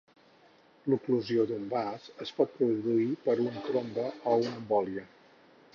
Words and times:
L'oclusió 0.93 1.45
d'un 1.51 1.67
vas 1.73 2.07
es 2.25 2.33
pot 2.39 2.57
produir 2.61 3.07
per 3.27 3.37
un 3.45 3.61
trombe 3.69 4.11
o 4.33 4.37
una 4.45 4.55
embòlia. 4.63 5.07